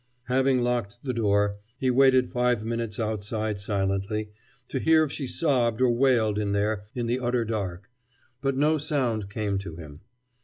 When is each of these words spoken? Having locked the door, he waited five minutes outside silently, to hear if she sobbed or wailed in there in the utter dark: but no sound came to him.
Having 0.23 0.63
locked 0.63 1.03
the 1.03 1.13
door, 1.13 1.59
he 1.77 1.91
waited 1.91 2.31
five 2.31 2.65
minutes 2.65 2.99
outside 2.99 3.59
silently, 3.59 4.31
to 4.67 4.79
hear 4.79 5.03
if 5.03 5.11
she 5.11 5.27
sobbed 5.27 5.79
or 5.79 5.91
wailed 5.91 6.39
in 6.39 6.53
there 6.53 6.81
in 6.95 7.05
the 7.05 7.19
utter 7.19 7.45
dark: 7.45 7.87
but 8.41 8.57
no 8.57 8.79
sound 8.79 9.29
came 9.29 9.59
to 9.59 9.75
him. 9.75 10.01